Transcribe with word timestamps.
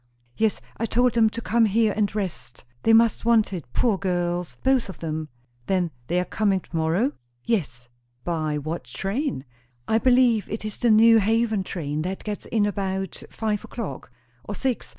"Yes, 0.35 0.59
I 0.77 0.87
told 0.87 1.13
them 1.13 1.29
to 1.29 1.41
come 1.41 1.65
here 1.65 1.93
and 1.95 2.15
rest. 2.15 2.65
They 2.81 2.91
must 2.91 3.23
want 3.23 3.53
it, 3.53 3.71
poor 3.71 3.99
girls, 3.99 4.57
both 4.63 4.89
of 4.89 4.97
them." 4.97 5.29
"Then 5.67 5.91
they 6.07 6.19
are 6.19 6.25
coming 6.25 6.59
to 6.61 6.75
morrow?" 6.75 7.11
"Yes." 7.43 7.87
"By 8.23 8.57
what 8.57 8.85
train?" 8.85 9.45
"I 9.87 9.99
believe, 9.99 10.49
it 10.49 10.65
is 10.65 10.79
the 10.79 10.89
New 10.89 11.19
Haven 11.19 11.63
train 11.63 12.01
that 12.01 12.23
gets 12.23 12.47
in 12.47 12.65
about 12.65 13.21
five 13.29 13.63
o'clock. 13.63 14.11
Or 14.43 14.55
six. 14.55 14.89